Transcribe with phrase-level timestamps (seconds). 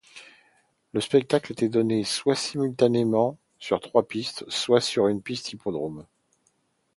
[0.93, 6.07] Le spectacle était donné soit simultanément sur trois pistes, soit sur la piste hippodrome.